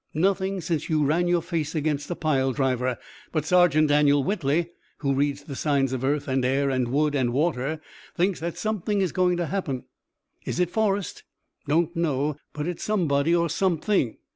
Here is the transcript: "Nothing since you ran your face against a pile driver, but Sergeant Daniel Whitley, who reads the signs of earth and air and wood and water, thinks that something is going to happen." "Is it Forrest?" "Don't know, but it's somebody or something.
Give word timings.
"Nothing 0.15 0.61
since 0.61 0.89
you 0.89 1.05
ran 1.05 1.27
your 1.27 1.43
face 1.43 1.75
against 1.75 2.09
a 2.09 2.15
pile 2.15 2.53
driver, 2.53 2.97
but 3.31 3.45
Sergeant 3.45 3.89
Daniel 3.89 4.23
Whitley, 4.23 4.71
who 4.97 5.13
reads 5.13 5.43
the 5.43 5.55
signs 5.55 5.93
of 5.93 6.03
earth 6.03 6.27
and 6.27 6.43
air 6.43 6.71
and 6.71 6.87
wood 6.87 7.13
and 7.13 7.31
water, 7.31 7.79
thinks 8.15 8.39
that 8.39 8.57
something 8.57 8.99
is 8.99 9.11
going 9.11 9.37
to 9.37 9.45
happen." 9.45 9.83
"Is 10.43 10.59
it 10.59 10.71
Forrest?" 10.71 11.21
"Don't 11.67 11.95
know, 11.95 12.37
but 12.51 12.65
it's 12.67 12.83
somebody 12.83 13.35
or 13.35 13.47
something. 13.47 14.17